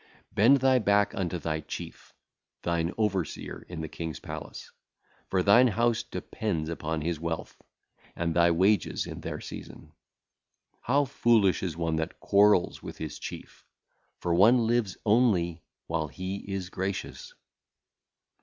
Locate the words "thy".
0.61-0.79, 1.37-1.59, 8.35-8.49